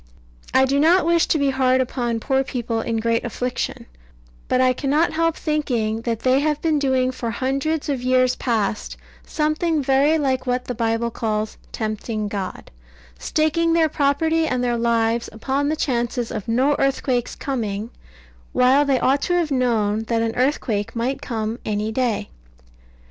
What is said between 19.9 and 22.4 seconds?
that an earthquake might come any day.